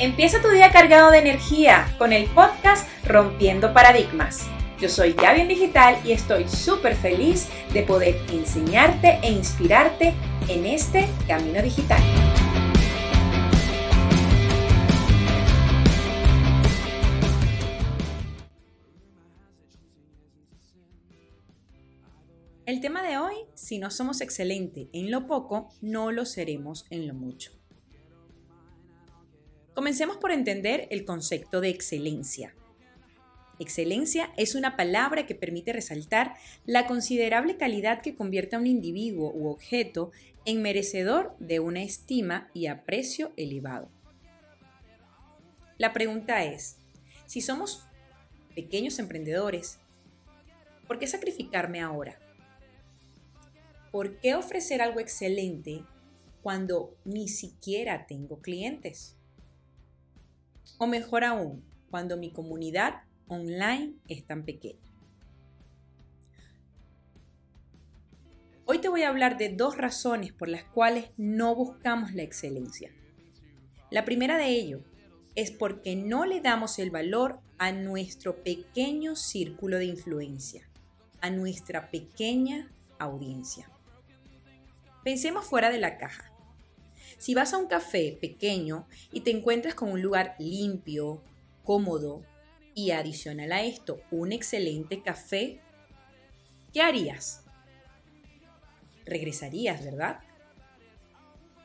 Empieza 0.00 0.40
tu 0.40 0.48
día 0.48 0.72
cargado 0.72 1.10
de 1.10 1.18
energía 1.18 1.94
con 1.98 2.14
el 2.14 2.24
podcast 2.30 2.88
Rompiendo 3.06 3.74
Paradigmas. 3.74 4.48
Yo 4.80 4.88
soy 4.88 5.12
Gaby 5.12 5.42
en 5.42 5.48
Digital 5.48 5.98
y 6.06 6.12
estoy 6.12 6.48
súper 6.48 6.96
feliz 6.96 7.50
de 7.74 7.82
poder 7.82 8.16
enseñarte 8.32 9.18
e 9.22 9.30
inspirarte 9.30 10.14
en 10.48 10.64
este 10.64 11.06
camino 11.28 11.60
digital. 11.60 12.00
El 22.64 22.80
tema 22.80 23.02
de 23.02 23.18
hoy, 23.18 23.34
si 23.52 23.78
no 23.78 23.90
somos 23.90 24.22
excelentes 24.22 24.86
en 24.94 25.10
lo 25.10 25.26
poco, 25.26 25.68
no 25.82 26.10
lo 26.10 26.24
seremos 26.24 26.86
en 26.88 27.06
lo 27.06 27.12
mucho. 27.12 27.59
Comencemos 29.80 30.18
por 30.18 30.30
entender 30.30 30.88
el 30.90 31.06
concepto 31.06 31.62
de 31.62 31.70
excelencia. 31.70 32.54
Excelencia 33.58 34.30
es 34.36 34.54
una 34.54 34.76
palabra 34.76 35.24
que 35.24 35.34
permite 35.34 35.72
resaltar 35.72 36.34
la 36.66 36.86
considerable 36.86 37.56
calidad 37.56 38.02
que 38.02 38.14
convierte 38.14 38.56
a 38.56 38.58
un 38.58 38.66
individuo 38.66 39.32
u 39.34 39.48
objeto 39.48 40.12
en 40.44 40.60
merecedor 40.60 41.34
de 41.38 41.60
una 41.60 41.82
estima 41.82 42.50
y 42.52 42.66
aprecio 42.66 43.32
elevado. 43.38 43.88
La 45.78 45.94
pregunta 45.94 46.44
es, 46.44 46.76
si 47.24 47.40
somos 47.40 47.86
pequeños 48.54 48.98
emprendedores, 48.98 49.78
¿por 50.86 50.98
qué 50.98 51.06
sacrificarme 51.06 51.80
ahora? 51.80 52.18
¿Por 53.90 54.20
qué 54.20 54.34
ofrecer 54.34 54.82
algo 54.82 55.00
excelente 55.00 55.84
cuando 56.42 56.94
ni 57.06 57.28
siquiera 57.28 58.04
tengo 58.06 58.42
clientes? 58.42 59.16
O 60.82 60.86
mejor 60.86 61.24
aún, 61.24 61.62
cuando 61.90 62.16
mi 62.16 62.32
comunidad 62.32 63.02
online 63.28 63.96
es 64.08 64.24
tan 64.24 64.46
pequeña. 64.46 64.80
Hoy 68.64 68.78
te 68.78 68.88
voy 68.88 69.02
a 69.02 69.10
hablar 69.10 69.36
de 69.36 69.50
dos 69.50 69.76
razones 69.76 70.32
por 70.32 70.48
las 70.48 70.64
cuales 70.64 71.10
no 71.18 71.54
buscamos 71.54 72.14
la 72.14 72.22
excelencia. 72.22 72.94
La 73.90 74.06
primera 74.06 74.38
de 74.38 74.48
ello 74.48 74.80
es 75.34 75.50
porque 75.50 75.96
no 75.96 76.24
le 76.24 76.40
damos 76.40 76.78
el 76.78 76.90
valor 76.90 77.40
a 77.58 77.72
nuestro 77.72 78.42
pequeño 78.42 79.16
círculo 79.16 79.76
de 79.76 79.84
influencia, 79.84 80.66
a 81.20 81.28
nuestra 81.28 81.90
pequeña 81.90 82.72
audiencia. 82.98 83.70
Pensemos 85.04 85.44
fuera 85.44 85.68
de 85.68 85.78
la 85.78 85.98
caja. 85.98 86.29
Si 87.18 87.34
vas 87.34 87.52
a 87.52 87.58
un 87.58 87.66
café 87.66 88.16
pequeño 88.20 88.86
y 89.12 89.20
te 89.20 89.30
encuentras 89.30 89.74
con 89.74 89.90
un 89.90 90.02
lugar 90.02 90.34
limpio, 90.38 91.22
cómodo 91.64 92.22
y 92.74 92.92
adicional 92.92 93.52
a 93.52 93.62
esto 93.62 94.00
un 94.10 94.32
excelente 94.32 95.02
café, 95.02 95.60
¿qué 96.72 96.82
harías? 96.82 97.44
Regresarías, 99.04 99.84
¿verdad? 99.84 100.20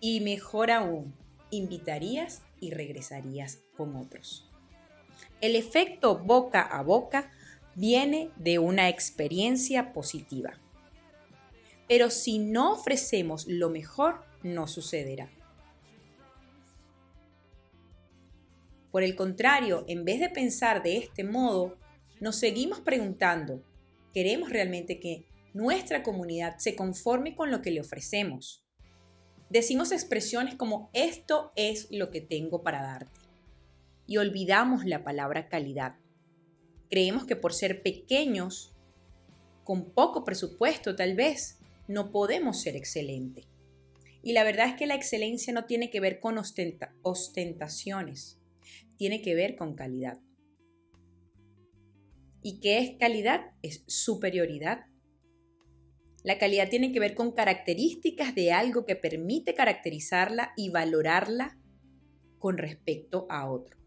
Y 0.00 0.20
mejor 0.20 0.70
aún, 0.70 1.14
invitarías 1.50 2.42
y 2.60 2.70
regresarías 2.70 3.60
con 3.76 3.96
otros. 3.96 4.48
El 5.40 5.56
efecto 5.56 6.18
boca 6.18 6.60
a 6.60 6.82
boca 6.82 7.30
viene 7.74 8.30
de 8.36 8.58
una 8.58 8.88
experiencia 8.88 9.92
positiva. 9.92 10.58
Pero 11.88 12.10
si 12.10 12.38
no 12.38 12.72
ofrecemos 12.72 13.46
lo 13.46 13.70
mejor, 13.70 14.22
no 14.42 14.66
sucederá. 14.66 15.30
Por 18.90 19.02
el 19.02 19.14
contrario, 19.14 19.84
en 19.88 20.04
vez 20.04 20.20
de 20.20 20.28
pensar 20.28 20.82
de 20.82 20.96
este 20.96 21.22
modo, 21.22 21.78
nos 22.20 22.36
seguimos 22.36 22.80
preguntando, 22.80 23.62
¿queremos 24.12 24.50
realmente 24.50 24.98
que 24.98 25.26
nuestra 25.54 26.02
comunidad 26.02 26.58
se 26.58 26.74
conforme 26.74 27.36
con 27.36 27.50
lo 27.50 27.62
que 27.62 27.70
le 27.70 27.80
ofrecemos? 27.80 28.64
Decimos 29.48 29.92
expresiones 29.92 30.54
como 30.56 30.90
esto 30.92 31.52
es 31.56 31.88
lo 31.90 32.10
que 32.10 32.20
tengo 32.20 32.62
para 32.62 32.82
darte. 32.82 33.20
Y 34.06 34.16
olvidamos 34.16 34.84
la 34.84 35.04
palabra 35.04 35.48
calidad. 35.48 35.96
Creemos 36.88 37.24
que 37.24 37.36
por 37.36 37.52
ser 37.52 37.82
pequeños, 37.82 38.74
con 39.62 39.90
poco 39.90 40.24
presupuesto 40.24 40.96
tal 40.96 41.14
vez, 41.14 41.58
no 41.86 42.10
podemos 42.10 42.60
ser 42.60 42.76
excelentes. 42.76 43.49
Y 44.22 44.32
la 44.32 44.44
verdad 44.44 44.68
es 44.68 44.74
que 44.74 44.86
la 44.86 44.94
excelencia 44.94 45.52
no 45.52 45.64
tiene 45.64 45.90
que 45.90 46.00
ver 46.00 46.20
con 46.20 46.38
ostentaciones 46.38 48.40
tiene 49.00 49.22
que 49.22 49.34
ver 49.34 49.56
con 49.56 49.76
calidad. 49.76 50.18
¿Y 52.42 52.60
qué 52.60 52.80
es 52.80 52.98
calidad? 52.98 53.52
Es 53.62 53.82
superioridad. 53.86 54.84
La 56.22 56.36
calidad 56.36 56.68
tiene 56.68 56.92
que 56.92 57.00
ver 57.00 57.14
con 57.14 57.32
características 57.32 58.34
de 58.34 58.52
algo 58.52 58.84
que 58.84 58.96
permite 58.96 59.54
caracterizarla 59.54 60.52
y 60.54 60.68
valorarla 60.68 61.58
con 62.38 62.58
respecto 62.58 63.26
a 63.30 63.50
otro. 63.50 63.78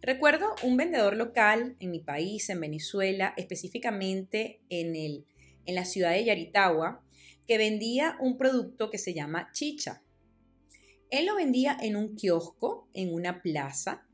Recuerdo 0.00 0.54
un 0.62 0.78
vendedor 0.78 1.14
local 1.14 1.76
en 1.80 1.90
mi 1.90 2.00
país, 2.00 2.48
en 2.48 2.60
Venezuela, 2.60 3.34
específicamente 3.36 4.62
en, 4.70 4.96
el, 4.96 5.26
en 5.66 5.74
la 5.74 5.84
ciudad 5.84 6.12
de 6.12 6.24
Yaritagua, 6.24 7.04
que 7.46 7.58
vendía 7.58 8.16
un 8.20 8.36
producto 8.36 8.90
que 8.90 8.98
se 8.98 9.14
llama 9.14 9.50
chicha. 9.52 10.02
Él 11.10 11.26
lo 11.26 11.34
vendía 11.34 11.76
en 11.80 11.96
un 11.96 12.14
kiosco, 12.14 12.88
en 12.92 13.12
una 13.12 13.42
plaza. 13.42 14.06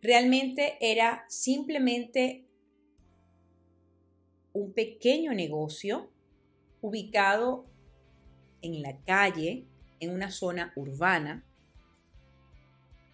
Realmente 0.00 0.76
era 0.80 1.24
simplemente 1.28 2.46
un 4.52 4.72
pequeño 4.72 5.34
negocio 5.34 6.10
ubicado 6.80 7.66
en 8.62 8.82
la 8.82 8.98
calle, 9.04 9.66
en 10.00 10.10
una 10.10 10.30
zona 10.30 10.72
urbana. 10.76 11.44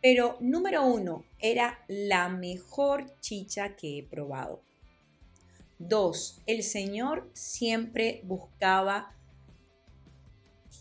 Pero 0.03 0.37
número 0.41 0.87
uno, 0.87 1.25
era 1.39 1.85
la 1.89 2.29
mejor 2.29 3.19
chicha 3.21 3.77
que 3.77 3.99
he 3.99 4.03
probado. 4.03 4.63
Dos, 5.83 6.43
el 6.45 6.63
Señor 6.63 7.31
siempre 7.33 8.21
buscaba 8.25 9.17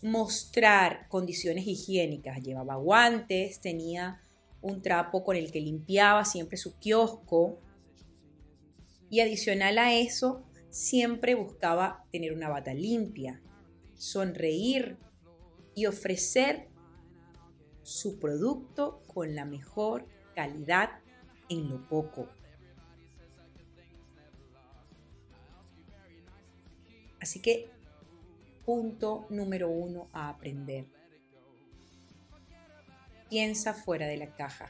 mostrar 0.02 1.08
condiciones 1.08 1.66
higiénicas. 1.66 2.42
Llevaba 2.42 2.74
guantes, 2.74 3.62
tenía 3.62 4.20
un 4.60 4.82
trapo 4.82 5.24
con 5.24 5.36
el 5.36 5.50
que 5.50 5.62
limpiaba 5.62 6.26
siempre 6.26 6.58
su 6.58 6.78
kiosco. 6.78 7.58
Y 9.08 9.20
adicional 9.20 9.78
a 9.78 9.94
eso, 9.94 10.44
siempre 10.68 11.34
buscaba 11.34 12.04
tener 12.12 12.34
una 12.34 12.50
bata 12.50 12.74
limpia, 12.74 13.40
sonreír 13.94 14.98
y 15.74 15.86
ofrecer 15.86 16.68
su 17.82 18.18
producto 18.18 19.02
con 19.06 19.34
la 19.34 19.46
mejor 19.46 20.06
calidad 20.34 20.90
en 21.48 21.70
lo 21.70 21.88
poco. 21.88 22.28
Así 27.30 27.38
que 27.38 27.70
punto 28.66 29.24
número 29.30 29.68
uno 29.68 30.08
a 30.12 30.30
aprender. 30.30 30.86
Piensa 33.28 33.72
fuera 33.72 34.08
de 34.08 34.16
la 34.16 34.34
caja. 34.34 34.68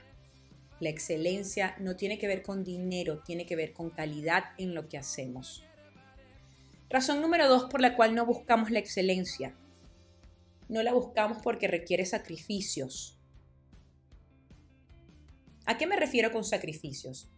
La 0.78 0.90
excelencia 0.90 1.74
no 1.78 1.96
tiene 1.96 2.18
que 2.18 2.26
ver 2.26 2.42
con 2.42 2.62
dinero, 2.62 3.20
tiene 3.20 3.46
que 3.46 3.56
ver 3.56 3.72
con 3.72 3.88
calidad 3.88 4.44
en 4.58 4.74
lo 4.74 4.90
que 4.90 4.98
hacemos. 4.98 5.64
Razón 6.90 7.22
número 7.22 7.48
dos 7.48 7.64
por 7.64 7.80
la 7.80 7.96
cual 7.96 8.14
no 8.14 8.26
buscamos 8.26 8.70
la 8.70 8.80
excelencia. 8.80 9.56
No 10.68 10.82
la 10.82 10.92
buscamos 10.92 11.38
porque 11.42 11.66
requiere 11.66 12.04
sacrificios. 12.04 13.18
¿A 15.64 15.78
qué 15.78 15.86
me 15.86 15.96
refiero 15.96 16.30
con 16.30 16.44
sacrificios? 16.44 17.30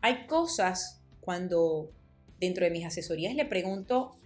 Hay 0.00 0.26
cosas 0.26 1.02
cuando 1.20 1.92
dentro 2.40 2.64
de 2.64 2.70
mis 2.70 2.84
asesorías 2.84 3.34
le 3.34 3.44
pregunto 3.44 4.16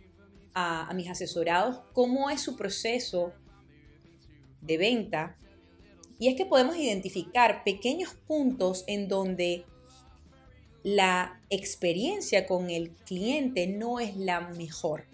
a, 0.54 0.92
mis 0.94 1.08
asesorados 1.08 1.80
cómo 1.92 2.30
es 2.30 2.40
su 2.40 2.56
proceso 2.56 3.32
de 4.60 4.78
venta. 4.78 5.36
Y 6.18 6.28
es 6.28 6.36
que 6.36 6.44
podemos 6.44 6.76
identificar 6.76 7.64
pequeños 7.64 8.14
puntos 8.26 8.84
en 8.86 9.08
donde 9.08 9.64
la 10.82 11.40
experiencia 11.50 12.46
con 12.46 12.70
el 12.70 12.90
cliente 12.90 13.66
no 13.66 14.00
es 14.00 14.16
la 14.16 14.40
mejor. 14.40 15.04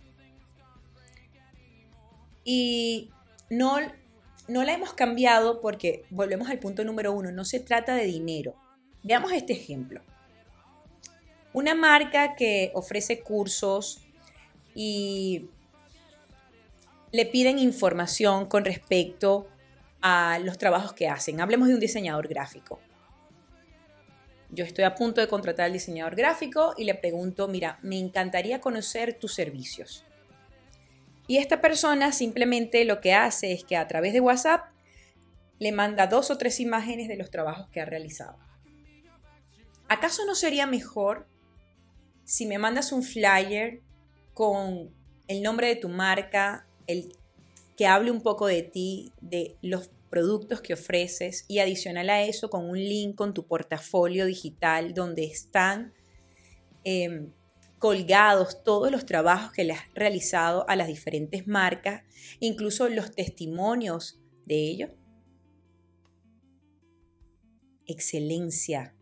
Y 2.45 3.11
no, 3.51 3.79
no 4.49 4.65
la 4.65 4.75
hemos 4.75 4.95
cambiado 4.95 5.61
porque 5.61 6.05
volvemos 6.11 6.49
al 6.49 6.59
punto 6.59 6.85
número 6.85 7.13
uno, 7.13 7.31
no 7.31 7.45
se 7.45 7.61
trata 7.61 7.95
de 7.95 8.05
dinero. 8.05 8.55
Veamos 9.03 9.33
este 9.33 9.53
ejemplo. 9.53 10.03
Una 11.57 11.75
marca 11.75 12.35
que 12.35 12.71
ofrece 12.75 13.21
cursos 13.21 14.03
y 14.75 15.49
le 17.13 17.25
piden 17.25 17.59
información 17.59 18.45
con 18.45 18.67
respecto 18.67 19.49
a 20.03 20.39
los 20.39 20.59
trabajos 20.59 20.93
que 20.93 21.09
hacen. 21.09 21.41
Hablemos 21.41 21.69
de 21.69 21.75
un 21.75 21.81
diseñador 21.81 22.29
gráfico. 22.29 22.79
Yo 24.51 24.67
estoy 24.67 24.85
a 24.85 24.95
punto 24.95 25.23
de 25.23 25.29
contratar 25.29 25.65
al 25.65 25.73
diseñador 25.73 26.15
gráfico 26.15 26.75
y 26.77 26.85
le 26.85 26.95
pregunto, 26.95 27.49
mira, 27.49 27.79
me 27.81 27.99
encantaría 27.99 28.61
conocer 28.61 29.15
tus 29.15 29.33
servicios. 29.33 30.05
Y 31.27 31.39
esta 31.39 31.63
persona 31.63 32.13
simplemente 32.13 32.85
lo 32.85 33.01
que 33.01 33.15
hace 33.15 33.53
es 33.55 33.65
que 33.65 33.79
a 33.79 33.89
través 33.89 34.13
de 34.13 34.21
WhatsApp 34.21 34.67
le 35.59 35.73
manda 35.73 36.07
dos 36.07 36.31
o 36.31 36.37
tres 36.37 36.61
imágenes 36.61 37.09
de 37.09 37.17
los 37.17 37.31
trabajos 37.31 37.67
que 37.71 37.81
ha 37.81 37.87
realizado. 37.87 38.37
¿Acaso 39.89 40.27
no 40.27 40.35
sería 40.35 40.67
mejor 40.67 41.27
si 42.27 42.45
me 42.45 42.59
mandas 42.59 42.93
un 42.93 43.05
flyer 43.05 43.81
con 44.35 44.91
el 45.29 45.43
nombre 45.43 45.69
de 45.69 45.77
tu 45.77 45.89
marca, 45.89 46.67
el 46.87 47.17
que 47.77 47.87
hable 47.87 48.11
un 48.11 48.21
poco 48.21 48.49
de 48.49 48.63
ti, 48.63 49.13
de 49.21 49.57
los 49.63 49.91
productos 50.11 50.61
que 50.61 50.75
ofreces 50.75 51.45
y 51.47 51.61
adicional 51.61 52.11
a 52.11 52.23
eso 52.23 52.51
con 52.51 52.69
un 52.69 52.79
link 52.79 53.15
con 53.15 53.33
tu 53.33 53.47
portafolio 53.47 54.27
digital 54.27 54.93
donde 54.93 55.25
están 55.25 55.95
em, 56.85 57.33
colgados 57.79 58.65
todos 58.65 58.91
los 58.91 59.07
trabajos 59.07 59.53
que 59.53 59.65
le 59.65 59.75
has 59.75 59.95
realizado 59.95 60.69
a 60.69 60.75
las 60.75 60.89
diferentes 60.89 61.47
marcas, 61.47 62.03
incluso 62.41 62.89
los 62.89 63.13
testimonios 63.15 64.19
de 64.47 64.57
ellos. 64.57 64.91
Excelencia. 67.87 68.96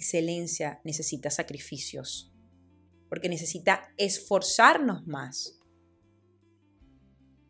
Excelencia 0.00 0.80
necesita 0.82 1.28
sacrificios, 1.28 2.32
porque 3.10 3.28
necesita 3.28 3.92
esforzarnos 3.98 5.06
más. 5.06 5.60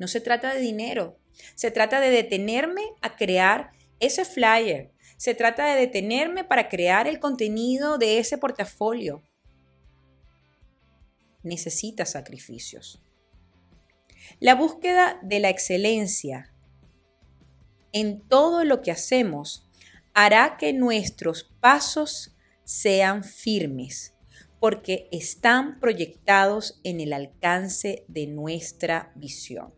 No 0.01 0.09
se 0.09 0.21
trata 0.21 0.53
de 0.53 0.61
dinero, 0.61 1.21
se 1.55 1.71
trata 1.71 2.01
de 2.01 2.11
detenerme 2.11 2.83
a 3.03 3.15
crear 3.15 3.71
ese 4.01 4.25
flyer, 4.25 4.93
se 5.17 5.37
trata 5.37 5.65
de 5.65 5.79
detenerme 5.79 6.43
para 6.43 6.69
crear 6.69 7.07
el 7.07 7.21
contenido 7.21 7.99
de 7.99 8.19
ese 8.19 8.37
portafolio. 8.37 9.23
Necesita 11.45 12.05
sacrificios. 12.05 13.01
La 14.41 14.57
búsqueda 14.57 15.21
de 15.23 15.39
la 15.39 15.51
excelencia 15.51 16.53
en 17.93 18.27
todo 18.27 18.65
lo 18.65 18.83
que 18.83 18.91
hacemos 18.91 19.71
hará 20.15 20.57
que 20.57 20.73
nuestros 20.73 21.45
pasos 21.61 22.35
sean 22.71 23.25
firmes, 23.25 24.15
porque 24.61 25.09
están 25.11 25.81
proyectados 25.81 26.79
en 26.85 27.01
el 27.01 27.13
alcance 27.13 28.05
de 28.07 28.29
nuestra 28.29 29.11
visión. 29.17 29.75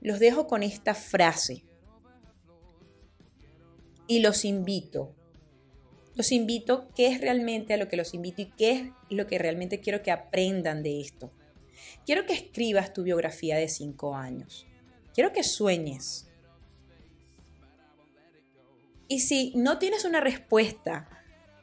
Los 0.00 0.18
dejo 0.18 0.48
con 0.48 0.64
esta 0.64 0.94
frase 0.94 1.62
y 4.08 4.18
los 4.18 4.44
invito. 4.44 5.14
Los 6.16 6.32
invito, 6.32 6.88
¿qué 6.96 7.06
es 7.06 7.20
realmente 7.20 7.74
a 7.74 7.76
lo 7.76 7.86
que 7.86 7.96
los 7.96 8.12
invito 8.12 8.42
y 8.42 8.46
qué 8.46 8.72
es 8.72 8.92
lo 9.10 9.28
que 9.28 9.38
realmente 9.38 9.78
quiero 9.78 10.02
que 10.02 10.10
aprendan 10.10 10.82
de 10.82 11.00
esto? 11.00 11.30
Quiero 12.04 12.26
que 12.26 12.32
escribas 12.32 12.92
tu 12.92 13.04
biografía 13.04 13.56
de 13.56 13.68
cinco 13.68 14.16
años. 14.16 14.66
Quiero 15.14 15.32
que 15.32 15.44
sueñes. 15.44 16.26
Y 19.06 19.20
si 19.20 19.52
no 19.54 19.78
tienes 19.78 20.04
una 20.04 20.20
respuesta 20.20 21.08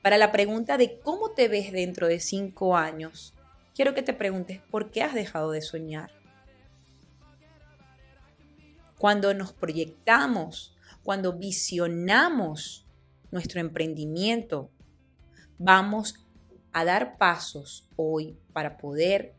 para 0.05 0.19
la 0.19 0.31
pregunta 0.31 0.77
de 0.77 0.99
cómo 0.99 1.31
te 1.31 1.47
ves 1.47 1.71
dentro 1.71 2.07
de 2.07 2.19
cinco 2.19 2.77
años, 2.77 3.33
quiero 3.73 3.95
que 3.95 4.03
te 4.03 4.13
preguntes 4.13 4.61
por 4.69 4.91
qué 4.91 5.01
has 5.01 5.15
dejado 5.15 5.49
de 5.49 5.63
soñar. 5.63 6.11
Cuando 8.99 9.33
nos 9.33 9.51
proyectamos 9.51 10.77
cuando 11.01 11.33
visionamos 11.33 12.85
nuestro 13.31 13.59
emprendimiento, 13.59 14.69
vamos 15.57 16.23
a 16.71 16.85
dar 16.85 17.17
pasos 17.17 17.89
hoy 17.95 18.37
para 18.53 18.77
poder 18.77 19.33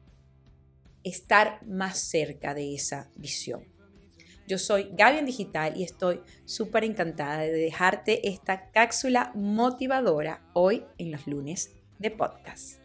estar 1.05 1.65
más 1.65 2.01
cerca 2.01 2.55
de 2.55 2.75
esa 2.75 3.09
visión. 3.15 3.76
Yo 4.47 4.59
soy 4.59 4.91
Gaby 4.93 5.19
en 5.19 5.27
Digital 5.27 5.77
y 5.77 5.83
estoy 5.83 6.21
súper 6.45 6.85
encantada 6.85 7.39
de 7.41 7.51
dejarte 7.51 8.29
esta 8.29 8.71
cápsula 8.71 9.33
motivadora 9.35 10.43
hoy 10.53 10.85
en 10.99 11.11
los 11.11 11.27
lunes 11.27 11.73
de 11.99 12.11
podcast. 12.13 12.81